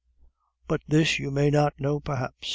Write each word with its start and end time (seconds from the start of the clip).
But 0.67 0.81
this 0.87 1.19
you 1.19 1.29
may 1.29 1.51
not 1.51 1.79
know 1.79 1.99
perhaps. 1.99 2.49